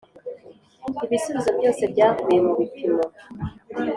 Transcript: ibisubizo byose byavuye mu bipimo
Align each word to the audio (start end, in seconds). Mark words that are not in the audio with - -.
ibisubizo 1.05 1.49
byose 1.57 1.81
byavuye 1.93 2.39
mu 2.45 2.53
bipimo 2.59 3.05